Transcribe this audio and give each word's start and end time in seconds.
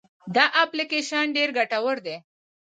دا 0.35 0.45
اپلیکیشن 0.63 1.25
ډېر 1.35 1.49
ګټور 1.57 1.97
دی. 2.05 2.15